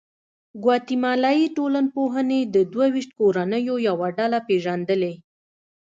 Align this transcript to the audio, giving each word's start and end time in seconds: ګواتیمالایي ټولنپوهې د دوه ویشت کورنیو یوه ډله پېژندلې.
ګواتیمالایي 0.63 1.47
ټولنپوهې 1.57 2.39
د 2.55 2.55
دوه 2.73 2.87
ویشت 2.93 3.11
کورنیو 3.19 3.75
یوه 3.87 4.07
ډله 4.17 4.39
پېژندلې. 4.47 5.13